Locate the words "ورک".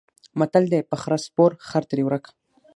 2.05-2.25